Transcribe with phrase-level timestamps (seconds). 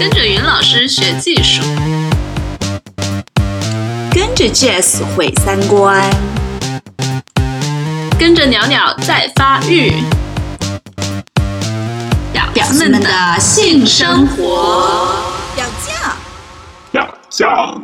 [0.00, 1.60] 跟着云老师学技术，
[4.10, 6.02] 跟着 Jazz 毁三观，
[8.18, 9.92] 跟着鸟鸟在发育。
[12.54, 15.14] 表子们的性生活，
[15.54, 16.16] 表酱，
[16.90, 17.82] 表酱。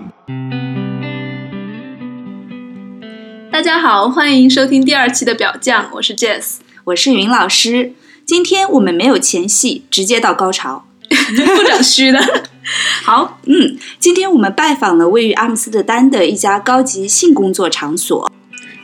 [3.53, 7.93] 大家好，欢迎收听第二期的表酱，我是 Jazz，我是云老师。
[8.25, 12.21] 今天我们没有前戏，直接到高潮，不整虚的。
[13.05, 18.31] 好，嗯，今天我们拜访了位于阿姆斯特丹的一家高级性工作场所，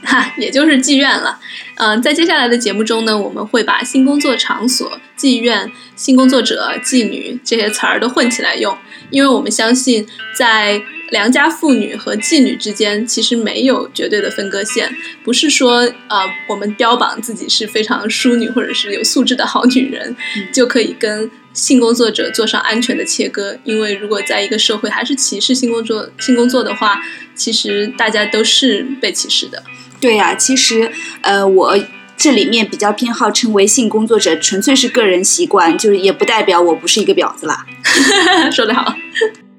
[0.05, 1.39] 哈，也就是妓院了。
[1.77, 8.77] 嗯，在接下来的节目中呢，我们会把性工作场所、妓院、性工作者、妓女这些词儿都混起来用，
[9.11, 10.81] 因为我们相信在。
[11.13, 14.91] 良家妇女和妓女之间其实没有绝对的分割线，
[15.23, 20.17] 不是说呃我们标榜自己是非常淑女或者是有素质的好女人，
[20.51, 23.59] 就可以跟性工作者做上安全的切割。
[23.63, 27.03] 因为如果在一个社会还是歧视性工作性工作的话，
[27.35, 29.63] 其实大家都是被歧视的。
[30.01, 31.79] 对呀，其实呃我
[32.17, 37.67] 这里面比较偏好称为性工作者，纯粹是个人习惯，就是也不代表我不是一个婊子啦。
[38.51, 38.97] 说得好。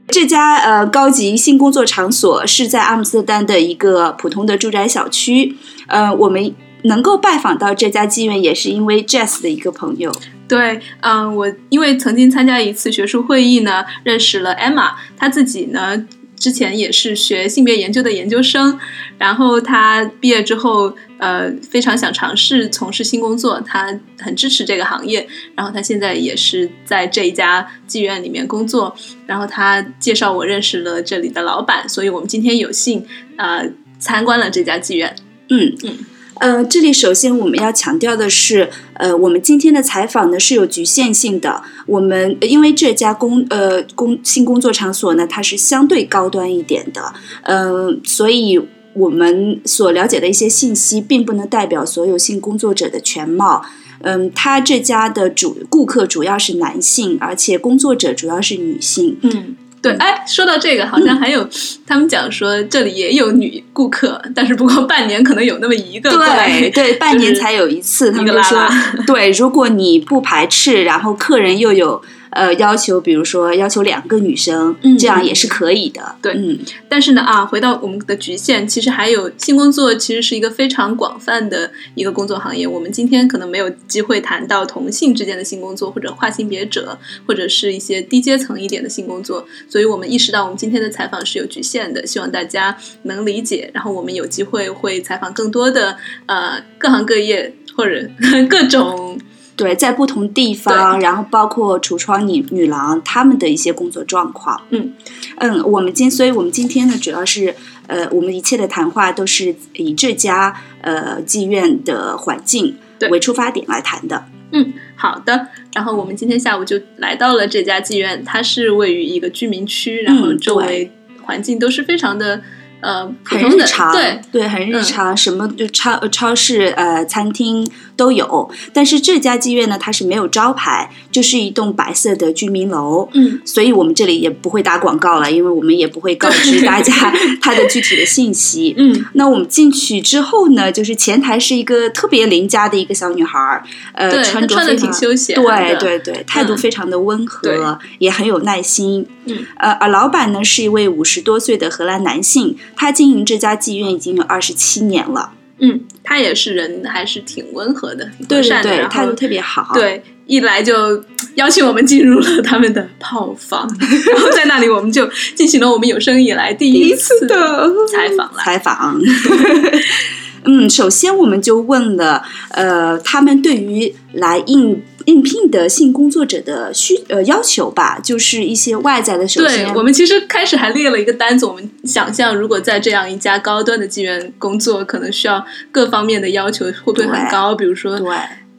[0.09, 5.56] 这家呃高级性工作场所是在阿姆斯特丹的一个普通的住宅小区。
[5.88, 10.12] 呃，我们能够拜访到这家妓院，也是因为 Jess 的一个朋友。
[10.48, 16.06] 对，嗯，我因为曾经参加一次学术会议呢，认识了 Emma，她自己呢。
[16.36, 18.78] 之前也是学性别研究的研究生，
[19.17, 20.94] 然后她毕业之后，
[21.24, 28.94] 呃，非常想尝试从事新工作，他很支持这个行业，然后他现在也是在这一家妓院里面工作，
[29.26, 33.06] 然后他介绍我认识了这里的老板，所以我们今天有幸
[33.38, 33.66] 呃
[34.00, 35.16] 参观了这家妓院，
[35.50, 35.98] 嗯嗯。
[36.40, 41.64] 呃，这里首先我们要强调的是，呃，我们今天的采访呢是有局限性的。
[41.86, 47.14] 我们因为这家工呃工性工作场所呢，它是相对高端一点的，
[47.44, 48.60] 嗯，所以
[48.94, 53.65] 我们所了解的一些信息，并不能代表所有性工作者的全貌。
[54.02, 59.17] 嗯，他这家的主顾客主要是男性，而且工作者主要是女性。
[59.21, 59.55] 嗯。
[59.82, 61.45] 对，哎，说到这个，好像还有
[61.86, 68.09] 他们讲说这里也有女顾客，但是不过半年可能有那么一个，对 对，半年才有一次。
[68.11, 68.65] 他们说，
[69.05, 72.02] 对，如果你不排斥，然后客人又有。
[72.33, 76.16] 呃，要求比如说要求两个女生，嗯这样也是可以的。
[76.21, 82.67] 对，嗯，但是呢，啊，回到我们的局限，其实还有性工作，其实是一个非常广泛的一个工作行业。
[82.67, 89.45] 我们今天可能没有机会谈到同性之间的性工作，或者跨性别者，或者是一些低阶层一点的性工作。
[89.70, 93.70] 所以我们意识到，我们今天的采访是有局限的，希望大家能理解。
[93.73, 98.10] 然后我们有机会会采访更多的呃各行各业或者
[98.50, 99.20] 各种。
[99.55, 104.59] 对，在不同地方，然后包括橱窗女女郎他们的一些工作状况。
[104.71, 104.93] 嗯
[105.37, 107.55] 嗯，我们今，所以我们今天呢，主要是
[107.87, 112.75] 呃，我们一切的谈话都是以这家呃妓院的环境
[113.11, 114.25] 为出发点来谈的。
[114.52, 115.47] 嗯，好的。
[115.73, 120.91] 然后我们今天下午就来到了这家妓院，它是位于一个居民区，然后周围
[121.23, 122.41] 环境都是非常的。
[122.85, 127.65] 呃，很日常，对对，很日常，什么就超超市、呃，餐厅
[127.95, 128.50] 都有。
[128.71, 133.09] 但是这家妓院呢，它是没有招牌，就是一栋白色的居民楼。
[133.13, 136.94] 嗯，所以我们这里也不会打广告了，因为我们也不会告知大家
[137.42, 138.74] 它的具体的信息。
[138.77, 143.63] 嗯，那我们进去之后呢，就是前台是一个特别邻家的一个小女孩儿，
[143.94, 149.06] 呃，穿着的挺休闲，对对对，态度非常的温和，也很有耐心。
[149.25, 152.57] 嗯，呃，而老板呢是一位五十多岁的荷兰男性。
[152.75, 155.31] 他经营这家妓院已经有二十七年了。
[155.66, 159.72] 嗯，他也是人，还是挺温和的，对对对，态度特别好。
[159.74, 161.01] 对，一来就
[161.36, 163.66] 邀请我们进入了他们的炮房，
[164.12, 168.42] 然后在那里我们就进行了我们有生以来第一次的采访了。
[168.44, 169.00] 采访。
[170.46, 179.27] 嗯，首先我们就问了，呃，他们对于来应应聘的性工作者的需呃要求吧，就是一些外在的。
[179.27, 187.55] 首先，我们其实开始还列了一个单子，我们想象如果在这样一家高端的妓院工作，可能需要各方面的要求会不会很高？
[187.55, 188.07] 比如说，对。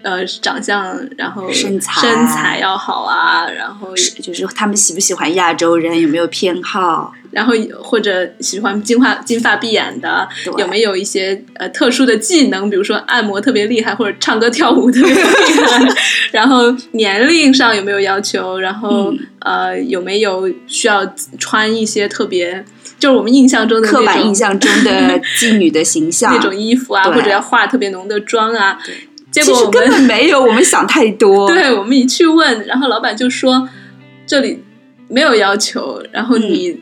[0.04, 3.88] 呃，长相，然后身材身材要好啊，然后
[4.22, 10.28] 就是他们喜不喜欢亚洲人，有没有偏好，然后或者喜欢金发金发碧眼的，
[10.58, 15.94] 有没有一些呃特殊的技能，比如说按摩特别厉害，或者唱歌跳舞特别厉害，
[16.32, 22.62] 然后年龄上有没有要求，然后呃有没有需要穿一些特别，
[22.98, 28.78] 就是我们印象中的刻板印象中的妓女的形象 那种衣服啊，或者要化特别浓的妆啊。
[29.42, 31.48] 其实根本没有，我们想太多。
[31.52, 33.68] 对，我们一去问，然后老板就说
[34.26, 34.62] ：“这里
[35.08, 36.80] 没有要求，然后嗯你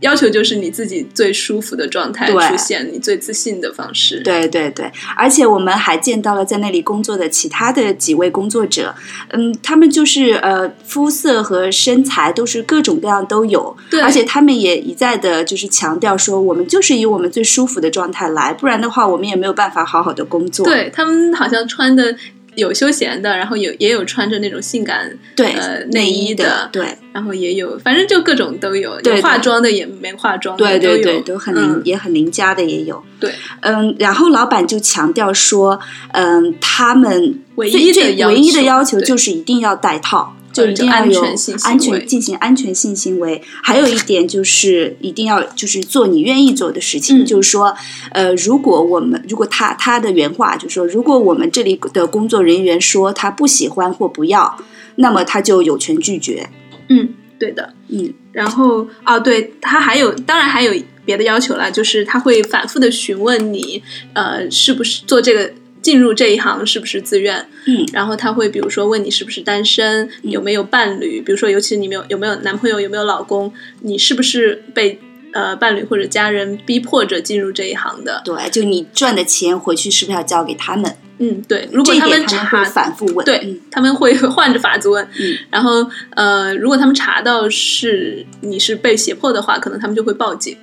[0.00, 4.20] 要求就是你自己最舒服的状态对出现，你最自信的方式。
[4.20, 8.94] 对对对，而且我们还见到了在那里工作的其他的几位工作者，
[9.30, 20.66] 嗯，他们就是呃肤色和身材都是各种各样都有，对而且他们也一再的就是强调说，我们就是以我们最舒服的状态来，不然的话我们也没有办法好好的工作。
[20.66, 22.14] 对他们好像穿的
[22.56, 33.02] 有休闲的，然后有也有穿着那种性感对呃内衣的，对然后也有，反正就各种都有，对有化妆的也没化妆的对对对，都有都很邻、嗯也很邻家的也有。
[33.18, 35.80] 对，嗯，然后老板就强调说，
[36.12, 40.35] 嗯，他们唯一的唯一的要求就是一定要戴套。
[40.64, 41.22] 就一定要有
[41.62, 47.74] 安全进行安全性行为，还有一点就是一定要就是做你愿意做的事情，嗯就是说，
[48.12, 54.58] 呃，如果我们如果他他的原话就是说，如果我们这里的工作人员说他不喜欢或不要，
[54.96, 56.48] 那么他就有权拒绝。
[56.88, 57.74] 嗯，对的。
[57.88, 60.72] 嗯，然后啊，对他还有，当然还有
[61.04, 63.82] 别的要求啦，就是他会反复的询问你，
[64.12, 65.52] 呃，是不是做这个
[65.86, 67.46] 进入这一行是不是自愿？
[67.68, 73.52] 嗯，然后他会比如说问你是不是单身，有没有伴侣，比如说尤其你没有有没有男朋友，有没有老公，
[73.82, 74.98] 你是不是被
[75.32, 78.20] 呃伴侣或者家人逼迫着进入这一行的？
[78.24, 80.92] 对，就你赚的钱回去是不是要交给他们？
[81.18, 83.24] 嗯，对，如果他们查反复问。
[83.24, 90.56] 对、嗯他们会 换着法子问，嗯然后呃，如果他们查到是你是被胁迫的话，可能他们就会报警。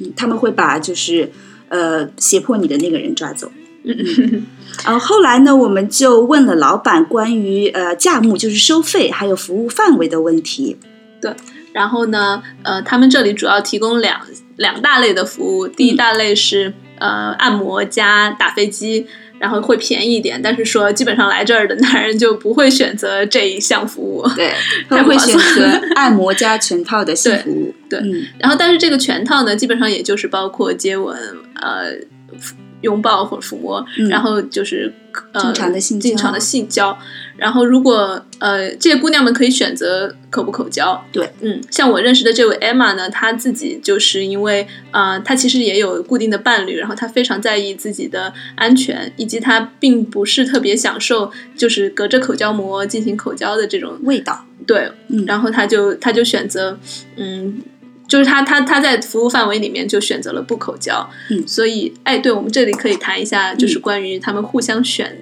[0.00, 1.30] 嗯，他们会把就是
[1.68, 3.50] 呃胁迫你的那个人抓走。
[3.84, 4.46] 嗯，
[4.84, 10.76] 然后后来呢，我们就问了老板关于呃价目，就是收费还有服务范围的问题。
[11.20, 11.32] 对
[11.72, 14.20] 然后呢，呃，他们这里主要提供两
[14.56, 19.06] 两大类的服务，第一大类是、呃按摩加打飞机。
[19.40, 24.26] 然后会便宜一点，但是说基本上来这儿的男人就不会选择这一项服务。
[24.34, 24.52] 对，
[24.90, 27.72] 他会选择按摩加全套的性服务。
[27.88, 31.16] 对嗯然后，但是这个全套呢，基本上也就是包括接吻、
[31.54, 31.84] 呃
[32.82, 34.92] 拥抱或者抚摸，嗯然后就是
[35.32, 36.96] 呃正常的性交正常的性交。
[37.36, 54.44] 然后，如果呃这些姑娘们可以选择口不口交，对，嗯，像我认识的这位 Emma 呢，她自己就是因为啊、呃她其实也有固定的伴侣，然后她非常在意自己的安全，以及她并不是特别享受就是隔着口交膜进行口交的这种味道。
[54.66, 56.76] 对，嗯然后她就她就选择，
[57.16, 57.62] 嗯，
[58.08, 61.46] 就是他他他在服务范围里面就选择了不口交，嗯。
[61.46, 65.16] 所以哎，对我们这里可以谈一下，就是关于他们互相选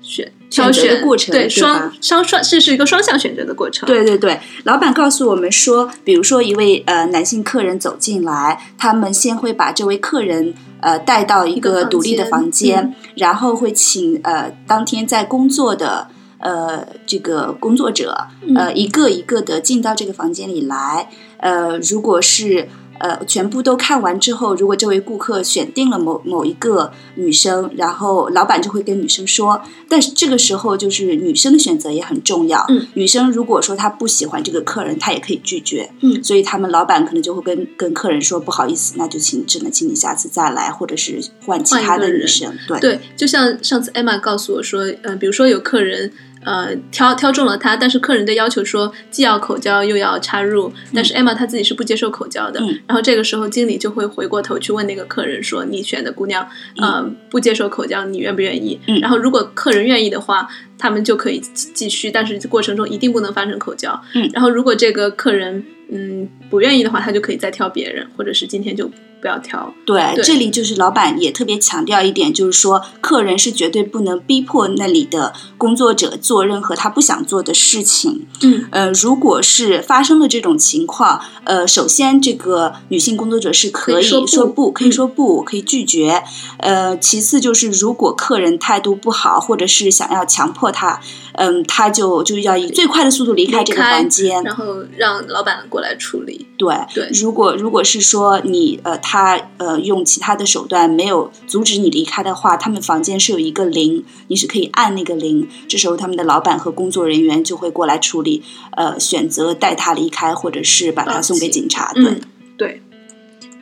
[0.00, 12.94] 选挑选择的过程对对双双双这是一个双向选择的过程，对对对，老板告诉我们说，比如说一位呃男性客人走进来，他们先会把这位客人呃带到一一个独立的间房间，嗯。
[13.16, 22.68] 然后会请呃当天在工作的呃这个工作者呃一个一个的进到这个房间里来，呃如果是。
[22.98, 32.64] 呃，全部都看完之后，如果这位顾客选定了某某一个女生，然后老板就会跟女生说，但是这个时候就是女生的选择也很重要。
[32.68, 35.90] 嗯，女生如果说她不喜欢这个客人，她也可以拒绝。
[36.02, 42.52] 嗯所以他们老板可能就会跟跟客人说，不好意思，那就请只能请你下次再来，或者是换其他的女生。
[42.66, 46.10] 对对，就像上次 Emma 告诉我说，呃，比如说有客人
[46.46, 56.48] 呃挑挑中了他，但是客人的要求说既要口交又要插入，但是 Emma 她自己是不接受口交的，嗯然后这个时候经理就会回过头去问那个客人说，你选的姑娘
[56.80, 58.78] 呃、不接受口交，你愿不愿意？
[58.86, 64.00] 嗯然后如果客人愿意的话，他们就可以继继续，但是过程中一定不能发生口交。
[64.14, 68.88] 嗯然后如果这个客人嗯不愿意的话，他就可以再挑别人，或者是今天就
[69.20, 69.72] 不要挑。
[69.84, 78.26] 对，对这里就是老板也特别强调一点，就是说客人是绝对不能逼迫那里的工作者做任何他不想做的事情。
[78.42, 86.22] 嗯呃，如果是发生了这种情况，呃，首先这个女性工作者是可以说不，可以嗯说不，可以拒绝。
[86.58, 91.00] 呃，其次就是如果客人态度不好，或者是想要强迫他，
[91.34, 94.42] 嗯、他就就要以最快的速度离开这个房间。
[94.42, 96.46] 然后让老板过来处理。
[96.56, 111.92] 对，对如果如果是说你呃他呃用其他的手段没有阻止你离开的话，他们房间是有一个铃，你是可以按那个铃，这时候他们的老板和工作人员就会过来处理，呃，选择带他离开，或者是把他送给警察。
[111.94, 112.20] 对，嗯，
[112.58, 112.82] 对。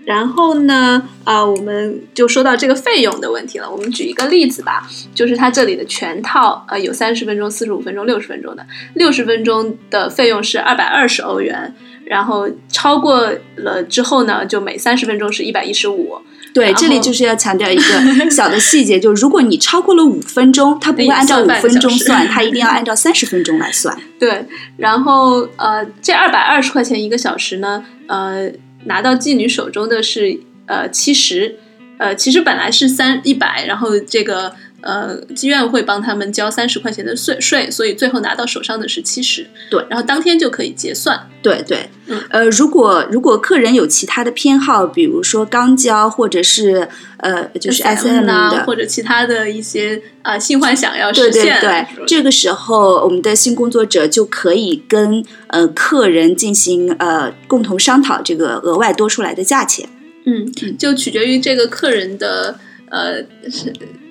[0.04, 3.70] 然后呢，啊、我们就说到这个费用的问题了。
[3.70, 8.66] 我们举一个例子吧，就是它这里的全套，呃，有三十分钟、四十五分钟、六十分钟的。
[8.94, 16.18] 六十分钟的费用是二百二十欧元，然后超过了之后呢，就每三十分钟是一百一十五。
[16.52, 17.82] 对，这里就是要强调一个
[18.30, 23.96] 小的细节，就是如果你超过了五分钟，它不会按照五分钟算，它一定要按照三十分钟来算。
[24.20, 24.46] 对，
[24.76, 28.48] 然后呃，这二百二十块钱一个小时呢，呃，
[28.86, 31.58] 拿到妓女手中的是呃七十，
[31.98, 39.46] 呃，其实本来是三一百，然后这个呃妓院会帮他们交三十块钱的税税，所以最后拿到手上的是七十。
[39.70, 41.28] 对然后当天就可以结算。
[41.42, 46.88] 对对，嗯呃，如果如果客人有其他的偏好，比如说肛交或者是
[47.18, 59.88] 呃，就是 S M 啊，的，或者其他的一些呃性幻想要对对实现，对，这个时候我们的性工作者就可以跟呃客人进行呃共同商讨这个额外多出来的价钱。
[60.26, 63.18] 嗯，就取决于这个客人的呃
[63.50, 63.70] 是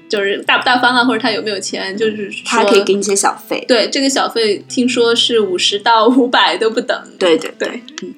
[0.10, 3.64] 就是大不大方啊，或者他有没有钱，就是他可以给你一些小费。
[3.68, 6.98] 对这个小费，听说是五十到五百都不等。
[7.18, 8.14] 对对对，嗯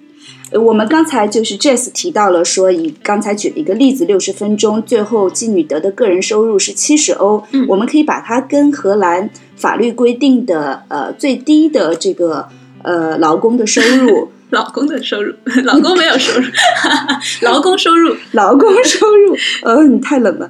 [0.63, 7.44] 我们刚才就是 Jess 提到了说，以刚才举了一个例子，六十分钟，最后妓女得的个人收入是七十欧。
[7.51, 12.48] 嗯我们可以把它跟荷兰法律规定的呃最低的这个
[12.84, 15.34] 呃劳工的收入，老公的收入，
[15.66, 16.46] 老公没有收入，
[17.42, 20.50] 劳工收入，劳工收入，呃，你太冷了。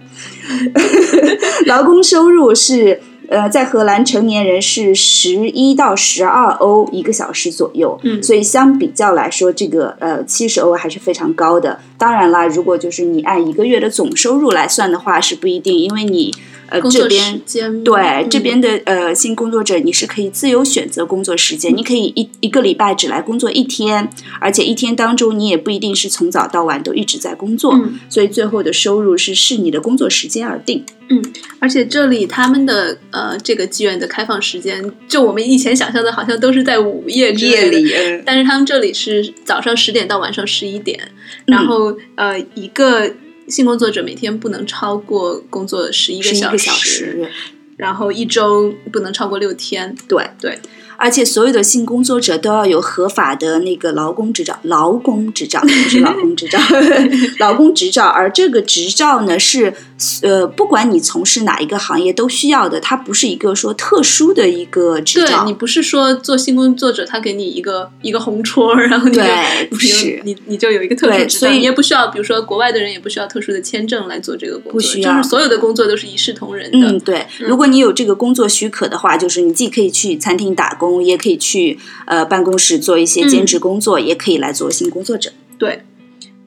[1.66, 11.80] 劳工收入是呃，在荷兰成年人是十一到十二欧一个小时左右，嗯所以相比较来说，这个呃七十欧还是非常高的。
[11.98, 16.32] 当然啦，如果就是你按一个月的总收入来算的话，是不一定，因为你
[16.70, 17.42] 呃这边
[17.84, 30.84] 对、嗯这边的呃新工作者，你是可以自由选择工作时间，你可以一一个礼拜只来工作一天，而且一天当中你也不一定是从早到晚都一直在工作，嗯所以最后的收入是视你的工作时间而定。
[31.08, 31.24] 嗯
[31.60, 37.78] 而且这里他们的呃这个妓院的开放时间，就我们以前想象的，好像都是在午夜之类的。
[37.96, 41.00] 呃但是他们这里是早上十点到晚上十一点，
[41.46, 43.08] 嗯然后呃，一个
[43.48, 47.30] 性工作者每天不能超过工作十一个小时，
[47.78, 49.96] 然后一周不能超过六天。
[50.08, 50.30] 对。
[50.40, 50.60] 对，
[50.98, 56.60] 而且所有的性工作者都要有合法的那个劳工执照，劳工执照不是劳工执照，
[57.40, 58.06] 劳工执照。
[58.06, 59.74] 而这个执照呢，是
[60.22, 65.54] 呃，不管你从事哪一个行业都需要的，它不是一个说特殊的一个执照对你。
[65.56, 76.88] 不是说做性工作者，他给你一个一个红戳，然后你就对不是你你就有一个特殊执照，所以你也不需要，比如说国外的人也不需要特殊的签证来做这个工作，不需要就是所有的工作都是一视同仁的。
[76.88, 77.26] 嗯，对。
[77.40, 85.32] 如果你有这个工作许可的话，就是你既可以去餐厅打工，也可以去呃办公室做一些兼职工作，也可以来做性工作者。
[85.58, 85.84] 对，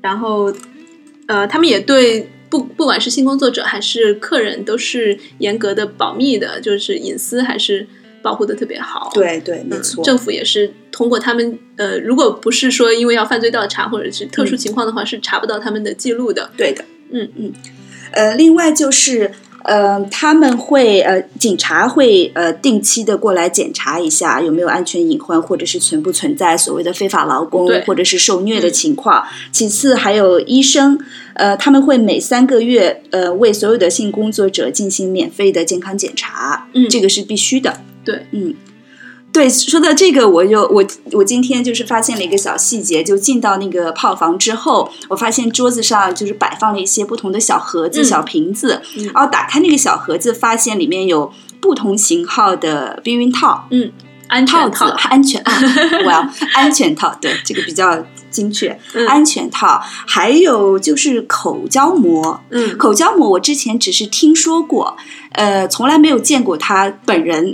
[0.00, 0.52] 然后
[1.26, 7.86] 呃，他们也对不不管是性工作者还是客人都是严格的保密的，就是隐私还是
[8.22, 9.10] 保护的特别好。。
[9.14, 10.04] 对对，没嗯错。
[10.04, 16.50] 政府也是通过他们，呃，如果不是说因为要犯罪调查或者是特殊嗯情况的话，是查不到他们的记录的。
[16.56, 17.52] 对的，嗯嗯，
[18.12, 19.32] 呃，另外就是。
[19.64, 29.24] 呃，他们会呃，警察会呃定期的过来检查一下有没有安全隐患，或者是存不存在所谓的非法劳工或者是受虐的嗯情况。
[29.52, 30.98] 其次还有医生，
[31.34, 37.80] 呃，他们会每三个月呃为所有的性工作者进行免费的健康检查，嗯这个是必须的。
[38.04, 38.54] 对，嗯。
[39.30, 49.04] 对，说到这个，我就我我今天就是发现了一个小细节，就进到那个泡房之后，我发现桌子上就是摆放了一些不同的小盒子、嗯小瓶子，嗯。
[49.12, 51.30] 然后打开那个小盒子，发现里面有
[51.60, 53.92] 不同型号的避孕套、嗯，
[54.28, 55.52] 安套套，安全啊，
[56.04, 58.04] 我要安全套，对，这个比较
[58.38, 64.96] 精确，嗯安全套，还有就是口交膜，嗯，口交膜我之前只是听说过，
[65.32, 67.52] 呃，从来没有见过他本人。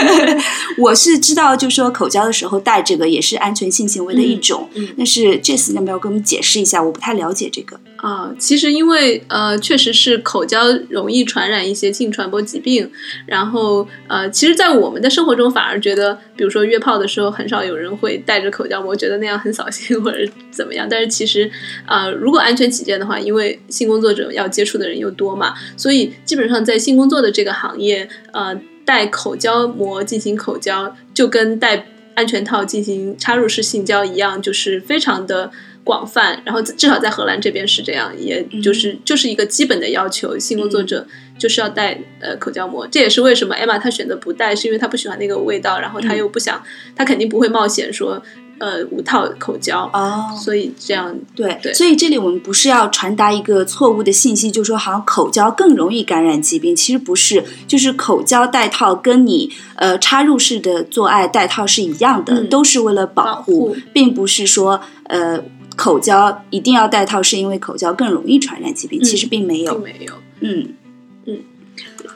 [0.76, 4.68] 我是知道，就说口交的时候戴这个也是安全性行为的一种。
[4.74, 6.82] 嗯嗯但是 Jess 要不要给我们解释一下？
[6.82, 7.80] 我不太了解这个。
[7.96, 12.90] 啊，其实因为呃，确实是口交容易传染一些性传播疾病，
[13.26, 20.16] 然后呃，其实，在我们的生活中反而觉得，比如说约炮的时候，很少有人会戴着口交膜，觉得那样很扫兴或者
[20.50, 20.86] 怎么样。
[20.88, 21.50] 但是其实
[21.84, 35.50] 啊，如果安全起见的话，因为性工作者要接触的人又多嘛，所以基本上在性工作的这个行业，呃，戴口交膜进行口交，就跟戴安全套进行插入式性交一样，就是非常的
[35.90, 36.40] 广泛。
[36.44, 41.04] 然后至少在荷兰这边是这样，也就是、就是一个基本的要求，性工作者
[41.36, 42.86] 就是要戴呃口交膜。
[42.90, 46.62] 这也是为什么 Emma 她选择不戴，是因为她不喜欢那个味道，然后她又不想，
[46.94, 48.22] 她肯定不会冒险说。
[48.62, 65.42] 呃无套口交，哦，所以这样对，对所以这里我们不是要传达一个错误的信息，就说好像口交更容易感染疾病，其实不是，就是口交戴套跟你呃插入式的做爱戴套是一样的，嗯都是为了保保护并不是说呃
[65.76, 70.14] 口交一定要戴套是因为口交更容易传染疾病，嗯其实并没有并，没有。
[70.40, 70.74] 嗯。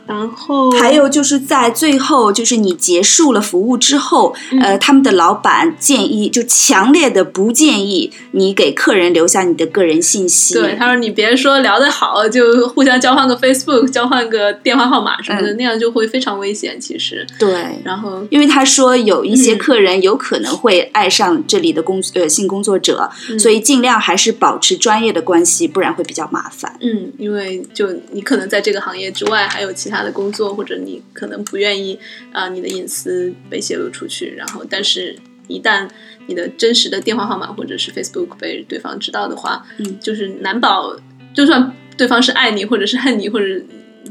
[0.07, 10.55] 然后还有就是在最后，就是你结束了服务之后，嗯呃，他们的老板建议，就强烈的不建议你给客人留下你的个人信息。
[10.55, 16.79] 对他说你别说聊得好就互相交换个 Facebook，交换个电话号码什么的，嗯那样就会非常危险。
[16.81, 26.77] 其实，对然后因为他说有一些嗯客人有可能会爱上这里的工呃性工作者，嗯所以尽量还是保持专业的关系，不然会比较麻烦。
[26.81, 31.99] 嗯，因为就你可能在这个行业之外还有其他的工作，或者你可能不愿意
[32.33, 35.15] 啊、你的隐私被泄露出去，然后但是
[35.47, 35.89] 一旦
[36.27, 40.97] 你的真实的电话号码或者是 Facebook 被对方知道的话，嗯，就是难保
[41.35, 43.47] 就算对方是爱你或者是恨你或者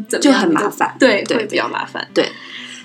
[0.08, 2.08] 怎么就样，就很麻烦对，对会比较麻烦。
[2.14, 2.30] 对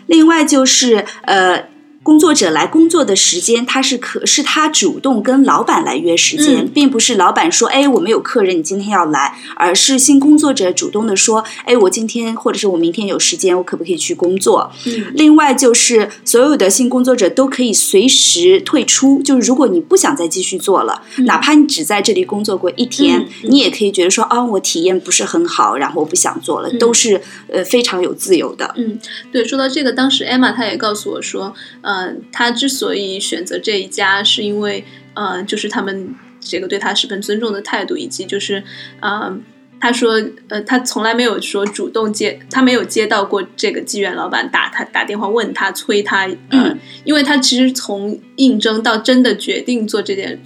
[0.07, 1.69] 另外就是呃。
[2.09, 6.71] 工作者来工作的时间，他是可是他主动跟老板来约时间，嗯。
[6.73, 14.73] 并不是老板说，哎，我们有客人，你今天要来，而是新工作者主动的说，哎，我今天或者是我明天有时间，我可不可以去工作？
[14.87, 15.13] 嗯。
[15.17, 21.27] 另外就是所有的新工作者都可以随时退出，就是如果你不想再继续做了，嗯。
[21.27, 26.79] 哪怕你只在这里工作过一天，你也可以觉得说，啊，我体验不是很好，然后我不想做了，嗯。
[26.79, 27.21] 都是
[27.53, 28.73] 呃非常有自由的。
[28.79, 28.99] 嗯，
[29.31, 31.98] 对，说到这个，当时 Emma 她也告诉我说，呃，
[32.33, 38.63] 她之所以选择这一家，是因为呃，就是他们这个对他十分尊重的态度，以及就是
[39.01, 39.39] 呃，
[39.81, 50.41] 他说呃，他从来没有说主动接，他没有接到过这个妓院老板打他打电话问他催他，呃，嗯因为他其实从应征到真的决定做这件。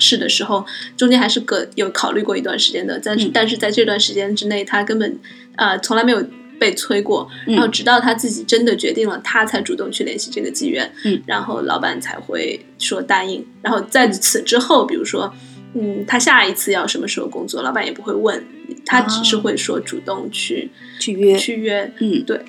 [0.00, 5.16] 事的时候，中间还是个有考虑过一段时间的，但是、嗯但是在这段时间之内，他根本
[5.54, 6.20] 呃从来没有
[6.58, 13.44] 被催过，嗯然后直到他自己真的决定了，他才主动去联系这个妓院，嗯，然后老板才会说答应。
[13.62, 15.32] 然后在此之后，比如说，
[15.74, 18.44] 嗯，他下一次要什么时候工作，老板也不会问，
[18.84, 22.40] 他只是哦会说主动去、去约，去约，嗯，对。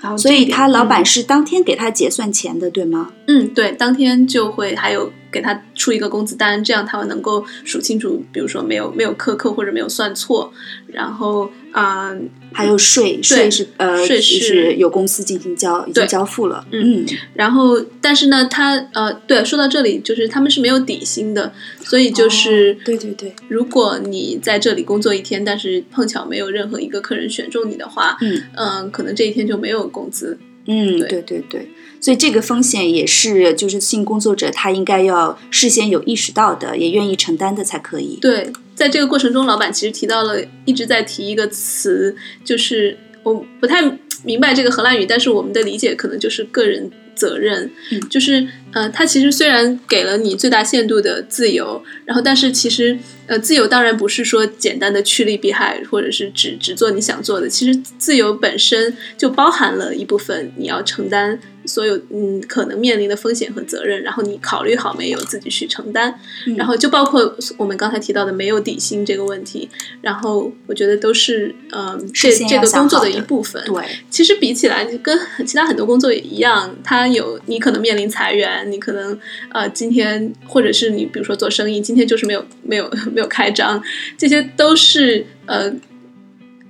[0.00, 3.12] 然后所以他老板嗯是当天给他结算钱的，对吗？
[3.26, 10.52] 嗯，对，当天就会还有给他出一个工资单，这样他们能够数清楚，比如说没有没有克扣或者没有算错，
[10.86, 16.66] 然后啊、嗯还有税，税是呃，税就是是有公司进行交，已经对交付了。
[16.70, 21.52] 嗯嗯，然后，但是呢，他呃，对，说到这里，就是他们是没有底薪的，
[21.84, 30.38] 所以就是、哦对对对，如果你在这里工作一天，但是碰巧没有任何一个客人选中你的话，嗯嗯、可能这一天就没有工资。
[30.68, 31.68] 嗯，对对对对，
[32.00, 38.18] 所以这个风险也是就是性工作者他应该要事先有意识到的，也愿意承担的才可以。
[38.20, 43.82] 对，在这个过程中，老板其实提到了，一直在提一个词，就是我不太
[44.22, 66.14] 明白这个荷兰语，但是我们的理解可能就是个人责任，嗯就是呃，它其实虽然给了你最大限度的自由，然后但是其实呃，自由当然不是说简单的趋利避害，或者是只只做你想做的，其实自由本身就包含了一部分你要承担所有嗯可能面临的风险和责任，然后你考虑好没有自己去承担，
[66.46, 69.68] 嗯然后就包括我们刚才提到的没有底薪这个问题，
[70.02, 73.60] 然后我觉得都是呃、这这个工作的的一部分。
[73.64, 79.18] 对，其实比起来，跟其他很多工作也一样，它有你可能面临裁员，你可能
[79.50, 83.82] 呃今天或者是你比如说做生意，今天就是没有没有没有开张，
[84.16, 85.72] 这些都是呃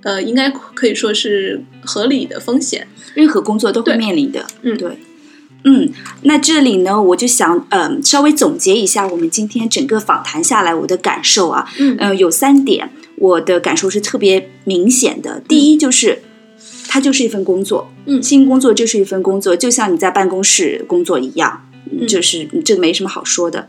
[0.03, 2.87] 呃应该可以说是合理的风险。
[3.13, 4.45] 任何工作都会面临的。
[4.61, 4.97] 嗯对。
[5.63, 5.89] 嗯，
[6.21, 15.41] 那这里呢，我就想，嗯、稍微总结一下我们今天整个访谈下来我的感受啊，嗯呃，有三点我的感受是特别明显的。
[15.45, 16.19] 第一就是，
[16.87, 21.66] 它就是一份工作，嗯新工作就是一份工作，就像你在办公室工作一样，嗯
[22.07, 23.67] 就是这没什么好说的。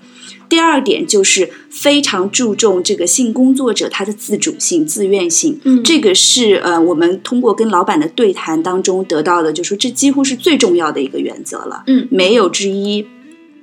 [0.48, 13.06] 第二点就是非常注重这个性工作者他的自主性、自愿性，嗯这个是呃我们通过跟老板的对谈当中得到的，就说这几乎是最重要的一个原则了，嗯没有之一。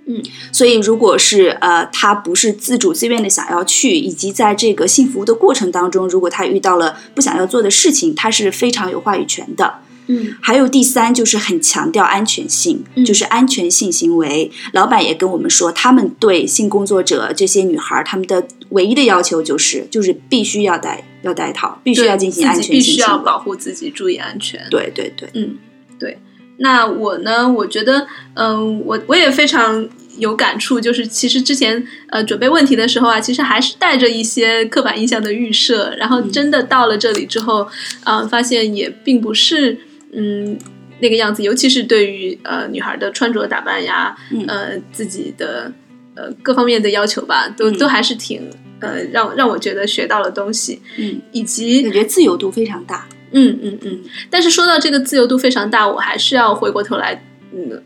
[0.08, 9.80] 嗯，所以如果是呃他不是自主自愿的想要去，以及在这个性服务的过程当中，如果他遇到了不想要做的事情，他是非常有话语权的。
[10.08, 14.52] 嗯还有第三就是很强调安全性，嗯就是安全性行为。
[14.74, 23.18] 老板也跟我们说，他们对性工作者这些女孩儿，他们的唯一的要求就是，就是必须要戴要戴套，必须要进行安全性必须要。
[23.20, 24.62] 保护自己，注意安全。
[24.70, 25.58] 对对对，嗯，
[26.00, 26.18] 对。
[26.58, 27.50] 那我呢？
[27.50, 37.68] 我觉得，嗯、我我也非常有感触，就是其实之前呃准备问题的时候啊，其实还是带着一些刻板印象的预设，然后真的到了这里之后，
[38.06, 39.78] 啊、发现也并不是
[40.16, 40.58] 嗯
[41.00, 44.46] 那个样子，尤其是对于呃女孩的穿着打扮呀，嗯。
[44.48, 45.72] 呃自己的
[46.16, 47.78] 呃各方面的要求吧，都、嗯。
[47.78, 48.50] 都还是挺
[48.80, 53.08] 呃让让我觉得学到了东西，嗯，以及感觉自由度非常大。
[53.32, 57.22] 嗯嗯嗯，但是说到这个自由度非常大，我还是要回过头来，
[57.54, 57.82] 嗯，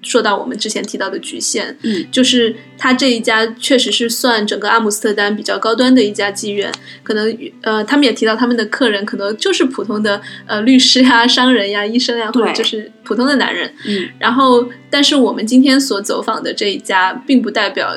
[0.00, 14.08] 说到我们之前提到的局限，嗯，就是他这一家确实是算整个阿姆斯特丹比较高端的一家妓院，可能呃，他们也提到他们的客人可能就是普通的呃律师呀、 商人呀、医生呀，或者就是普通的男人，嗯。
[14.18, 17.90] 然后，但是我们今天所走访的这一家，并不代表，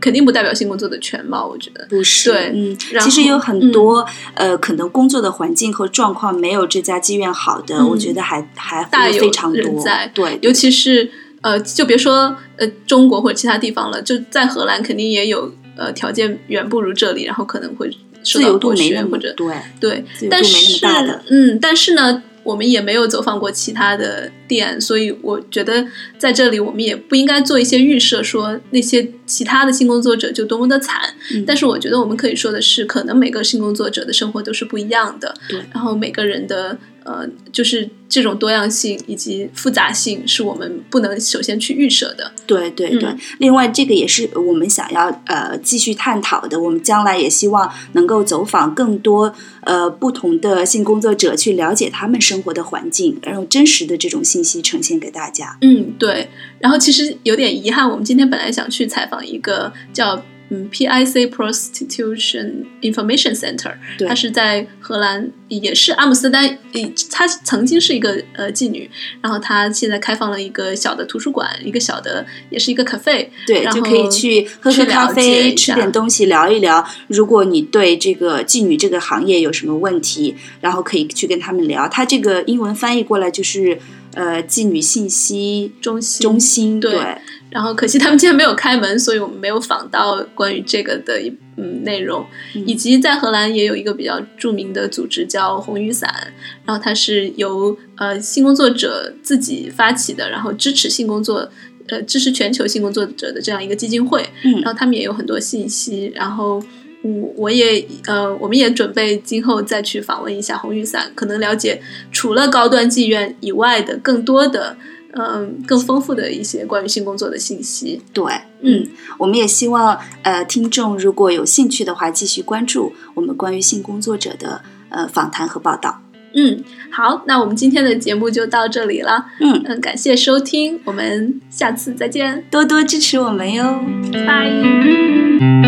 [0.00, 1.84] 肯定不代表性工作的全貌，我觉得。
[1.90, 7.88] 不是，对嗯，然其实有很多、呃，可能工作的环境和状况没有这家妓院好的，嗯。
[7.88, 10.08] 我觉得还还会大有非常多人在。
[10.14, 17.90] 对，尤其是呃，就别说呃中国或者其他地方了，就在荷兰肯定也有呃条件远不如这里，然后可能会
[18.24, 20.86] 受自由度到剥没那么削或者对，对，但是。
[21.30, 25.86] 嗯，但是呢，我们也没有走访过其他的店，所以我觉得
[26.18, 31.00] 在这里我们也不应该做一些预设，说那些其他的性工作者就多么的惨。
[31.34, 36.76] 嗯但是我觉得我们可以说的是，可能每个性工作者的生活都是不一样的，对然后每个人的
[37.08, 42.30] 呃，就是这种多样性以及复杂性，是我们不能首先去预设的。
[42.46, 46.60] 对对对，嗯另外这个也是我们想要呃继续探讨的。
[46.60, 55.56] 我们将来也希望能够走访更多呃不同的性工作者，去了解他们生活的环境，然后真实的这种信息呈现给大家。
[55.62, 56.28] 嗯，对。
[56.60, 76.86] 然后其实有点遗憾，我们今天本来想去采访一个叫嗯 PIC Prostitution Information Center，对它是在荷兰，也是阿姆斯特丹，呃它曾经是一个呃妓女，然后它现在开放了一个小的图书馆，一个小的也是一个 cafe，对，然就可以去喝喝咖啡，吃点东西，聊一聊。
[77.08, 81.88] 如果你对这个妓女这个行业有什么问题，然后可以去跟他们聊。
[81.88, 83.78] 它这个英文翻译过来就是
[84.14, 87.18] 呃妓女信息中心中心，对对
[87.50, 96.32] 然后可惜他们今天没有开门，所以我们没有访到关于这个的一嗯内容，嗯以及在荷兰也有一个比较著名的组织叫红雨伞，
[96.64, 101.50] 然后它是由呃性工作者自己发起的，然后支持性工作。
[101.90, 106.62] 呃，支持全球性工作者的这样一个基金会，嗯然后他们也有很多信息，然后
[107.02, 111.80] 嗯，我也呃，我们也准备今后再去访问一下红雨伞，可能了解
[112.12, 114.76] 除了高端妓院以外的更多的
[115.12, 118.02] 嗯、更丰富的一些关于性工作的信息。
[118.12, 118.86] 对，嗯，
[119.18, 126.02] 我们也希望呃听众如果有兴趣的话，继续关注我们关于性工作者的呃访谈和报道。
[126.34, 129.26] 嗯，好，那我们今天的节目就到这里了。
[129.40, 133.80] 嗯，嗯，感谢收听，我们下次再见，多多支持我们哟。
[134.26, 135.67] 拜。